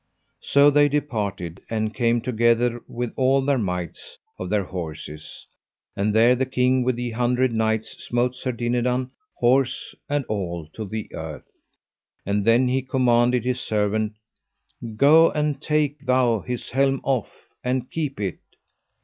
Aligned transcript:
So 0.41 0.71
they 0.71 0.89
departed 0.89 1.61
and 1.69 1.93
came 1.93 2.21
together 2.21 2.81
with 2.87 3.13
all 3.15 3.41
their 3.45 3.59
mights 3.59 4.17
of 4.39 4.49
their 4.49 4.63
horses, 4.63 5.45
and 5.95 6.11
there 6.11 6.35
the 6.35 6.47
King 6.47 6.81
with 6.83 6.95
the 6.95 7.11
Hundred 7.11 7.53
Knights 7.53 8.03
smote 8.05 8.35
Sir 8.35 8.51
Dinadan, 8.51 9.11
horse 9.35 9.93
and 10.09 10.25
all, 10.25 10.67
to 10.73 10.85
the 10.85 11.13
earth; 11.13 11.51
and 12.25 12.45
then 12.45 12.67
he 12.67 12.81
commanded 12.81 13.45
his 13.45 13.61
servant: 13.61 14.13
Go 14.95 15.29
and 15.29 15.61
take 15.61 15.99
thou 15.99 16.39
his 16.39 16.71
helm 16.71 17.01
off, 17.03 17.49
and 17.63 17.91
keep 17.91 18.19
it. 18.19 18.39